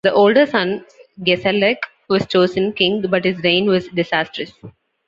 The 0.03 0.11
older 0.11 0.47
son, 0.47 0.83
Gesalec, 1.21 1.77
was 2.09 2.25
chosen 2.25 2.73
king 2.73 3.03
but 3.07 3.23
his 3.23 3.37
reign 3.43 3.67
was 3.67 3.87
disastrous. 3.89 4.51